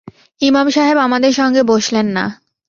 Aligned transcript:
ইমাম 0.41 0.67
সাহেব 0.69 0.97
আমাদের 0.97 1.31
সঙ্গে 1.33 1.61
বসলেন 1.63 2.07
না। 2.13 2.25